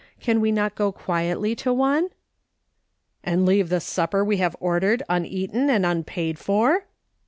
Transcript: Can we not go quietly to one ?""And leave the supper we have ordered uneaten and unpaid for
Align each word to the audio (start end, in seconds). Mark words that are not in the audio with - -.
Can 0.19 0.41
we 0.41 0.51
not 0.51 0.73
go 0.73 0.91
quietly 0.91 1.53
to 1.57 1.71
one 1.71 2.09
?""And 3.23 3.45
leave 3.45 3.69
the 3.69 3.79
supper 3.79 4.25
we 4.25 4.37
have 4.37 4.55
ordered 4.59 5.03
uneaten 5.13 5.69
and 5.69 5.85
unpaid 5.85 6.39
for 6.39 6.85